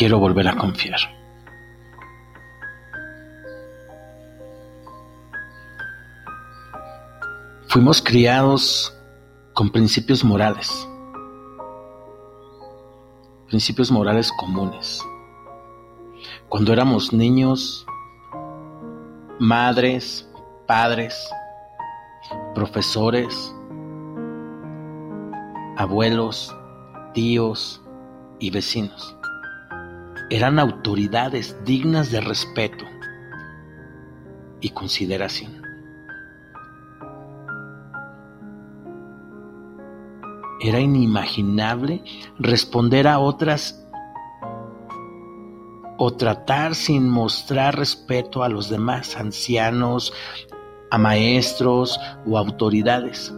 [0.00, 0.98] quiero volver a confiar.
[7.68, 8.96] Fuimos criados
[9.52, 10.88] con principios morales,
[13.48, 15.02] principios morales comunes.
[16.48, 17.84] Cuando éramos niños,
[19.38, 20.26] madres,
[20.66, 21.14] padres,
[22.54, 23.54] profesores,
[25.76, 26.56] abuelos,
[27.12, 27.82] tíos
[28.38, 29.19] y vecinos
[30.30, 32.84] eran autoridades dignas de respeto
[34.60, 35.60] y consideración.
[40.60, 42.04] Era inimaginable
[42.38, 43.84] responder a otras
[45.98, 50.12] o tratar sin mostrar respeto a los demás ancianos,
[50.90, 53.34] a maestros o autoridades.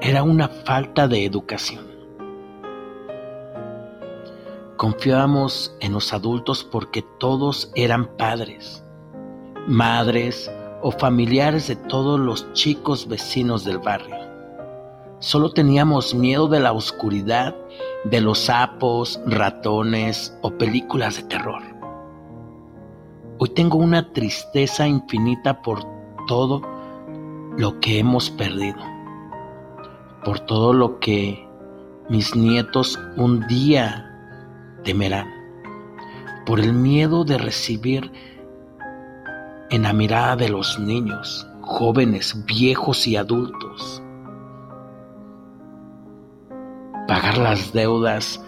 [0.00, 1.95] Era una falta de educación.
[4.76, 8.84] Confiábamos en los adultos porque todos eran padres,
[9.66, 10.50] madres
[10.82, 14.16] o familiares de todos los chicos vecinos del barrio.
[15.18, 17.56] Solo teníamos miedo de la oscuridad,
[18.04, 21.62] de los sapos, ratones o películas de terror.
[23.38, 25.80] Hoy tengo una tristeza infinita por
[26.26, 26.60] todo
[27.56, 28.82] lo que hemos perdido,
[30.22, 31.48] por todo lo que
[32.10, 34.12] mis nietos un día
[34.86, 35.28] temerán,
[36.46, 38.10] por el miedo de recibir
[39.68, 44.02] en la mirada de los niños, jóvenes, viejos y adultos,
[47.06, 48.44] ¿Pagar las deudas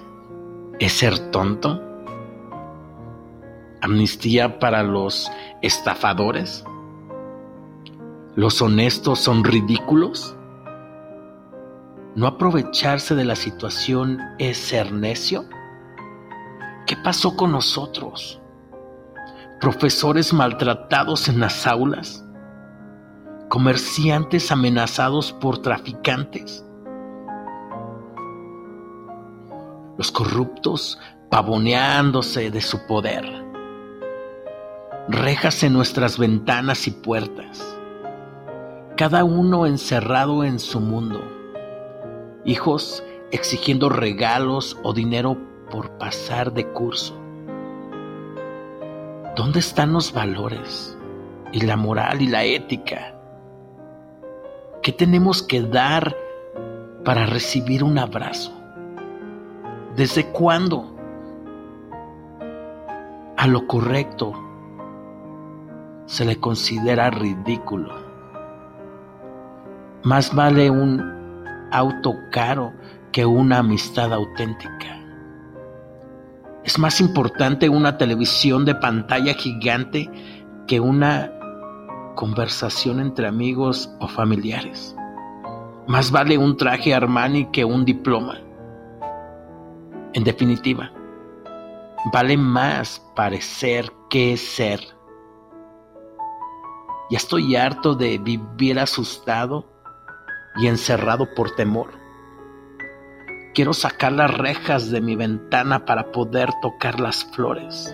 [0.81, 1.81] es ser tonto?
[3.83, 5.31] ¿Amnistía para los
[5.63, 6.65] estafadores?
[8.35, 10.37] ¿Los honestos son ridículos?
[12.17, 15.45] ¿No aprovecharse de la situación es ser necio?
[16.89, 18.41] ¿Qué pasó con nosotros?
[19.61, 22.25] ¿Profesores maltratados en las aulas?
[23.49, 26.65] ¿Comerciantes amenazados por traficantes?
[29.99, 33.27] los corruptos pavoneándose de su poder,
[35.09, 37.77] rejas en nuestras ventanas y puertas,
[38.97, 41.21] cada uno encerrado en su mundo,
[42.45, 45.37] hijos exigiendo regalos o dinero
[45.71, 47.15] por pasar de curso.
[49.37, 50.97] ¿Dónde están los valores
[51.53, 53.15] y la moral y la ética?
[54.83, 56.17] ¿Qué tenemos que dar
[57.05, 58.53] para recibir un abrazo?
[59.97, 60.95] ¿Desde cuándo?
[63.37, 64.33] A lo correcto
[66.07, 67.95] se le considera ridículo.
[70.03, 72.73] Más vale un auto caro
[73.13, 74.98] que una amistad auténtica.
[76.69, 80.11] Es más importante una televisión de pantalla gigante
[80.67, 81.33] que una
[82.15, 84.95] conversación entre amigos o familiares.
[85.87, 88.43] Más vale un traje Armani que un diploma.
[90.13, 90.93] En definitiva,
[92.13, 94.81] vale más parecer que ser.
[97.11, 99.65] Ya estoy harto de vivir asustado
[100.57, 101.98] y encerrado por temor.
[103.59, 107.93] Quiero sacar las rejas de mi ventana para poder tocar las flores.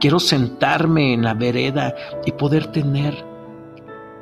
[0.00, 3.22] Quiero sentarme en la vereda y poder tener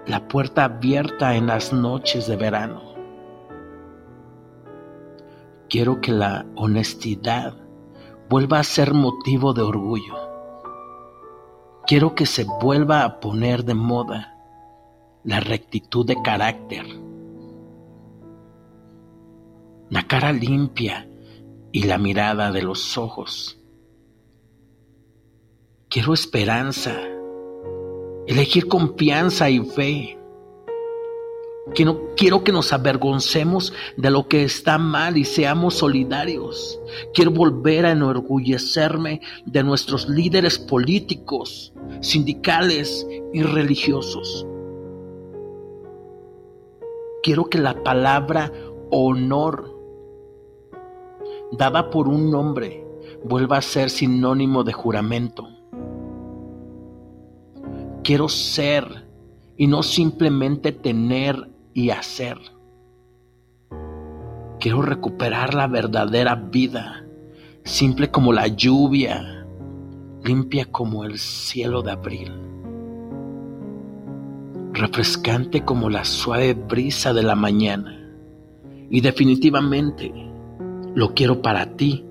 [0.09, 2.83] la puerta abierta en las noches de verano.
[5.71, 7.55] Quiero que la honestidad
[8.29, 10.17] vuelva a ser motivo de orgullo.
[11.87, 14.35] Quiero que se vuelva a poner de moda
[15.23, 16.87] la rectitud de carácter,
[19.93, 21.07] la cara limpia
[21.71, 23.59] y la mirada de los ojos.
[25.91, 26.99] Quiero esperanza,
[28.27, 30.19] elegir confianza y fe.
[31.75, 36.81] Quiero, que nos avergoncemos de lo que está mal y seamos solidarios.
[37.13, 44.47] Quiero volver a enorgullecerme de nuestros líderes políticos, sindicales y religiosos.
[47.23, 48.51] Quiero que la palabra
[48.91, 49.82] honor,
[51.53, 52.85] dada por un nombre,
[53.25, 55.49] vuelva a ser sinónimo de juramento.
[58.03, 59.07] Quiero ser
[59.57, 62.39] y no simplemente tener y hacer.
[64.59, 67.05] Quiero recuperar la verdadera vida,
[67.65, 69.47] simple como la lluvia,
[70.25, 72.33] limpia como el cielo de abril,
[74.73, 77.99] refrescante como la suave brisa de la mañana.
[78.89, 80.32] Y definitivamente
[80.95, 82.07] lo quiero para ti,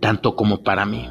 [0.00, 1.08] tanto como para mí.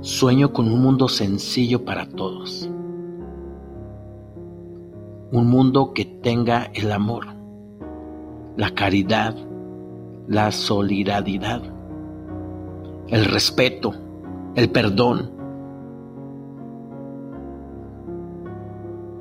[0.00, 2.70] Sueño con un mundo sencillo para todos.
[5.32, 7.26] Un mundo que tenga el amor,
[8.56, 9.34] la caridad,
[10.28, 11.62] la solidaridad,
[13.08, 13.94] el respeto,
[14.54, 15.30] el perdón,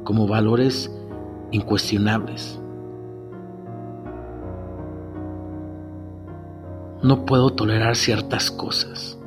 [0.03, 0.93] como valores
[1.51, 2.62] incuestionables.
[7.03, 9.19] No puedo tolerar ciertas cosas.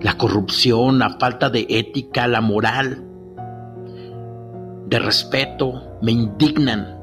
[0.00, 3.04] La corrupción, la falta de ética, la moral,
[4.86, 7.00] de respeto, me indignan.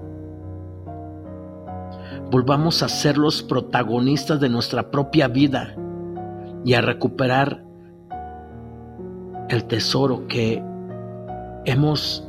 [2.32, 5.76] Volvamos a ser los protagonistas de nuestra propia vida
[6.64, 7.66] y a recuperar
[9.50, 10.64] el tesoro que
[11.66, 12.26] hemos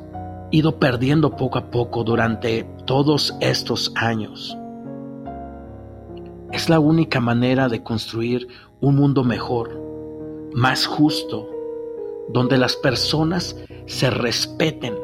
[0.51, 4.58] ido perdiendo poco a poco durante todos estos años.
[6.53, 8.49] Es la única manera de construir
[8.81, 9.79] un mundo mejor,
[10.55, 11.49] más justo,
[12.31, 13.55] donde las personas
[13.87, 14.95] se respeten.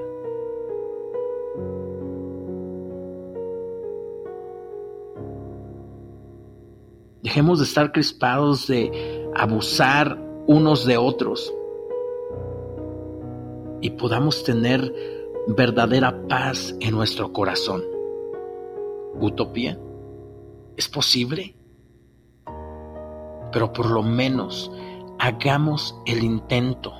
[7.23, 11.53] Dejemos de estar crispados, de abusar unos de otros
[13.81, 14.95] y podamos tener
[15.49, 17.83] verdadera paz en nuestro corazón.
[19.21, 19.79] ¿Utopía?
[20.77, 21.57] ¿Es posible?
[23.53, 24.71] Pero por lo menos
[25.19, 26.93] hagamos el intento.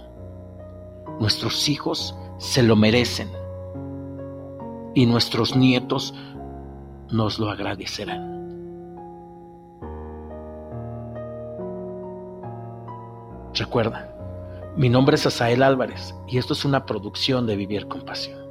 [1.19, 3.29] Nuestros hijos se lo merecen
[4.95, 6.15] y nuestros nietos
[7.11, 8.33] nos lo agradecerán.
[13.55, 14.13] Recuerda,
[14.77, 18.44] mi nombre es Asael Álvarez y esto es una producción de Vivir con Pasión.